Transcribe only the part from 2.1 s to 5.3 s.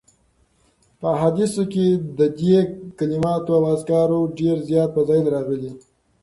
د دي کلماتو او اذکارو ډير زیات فضائل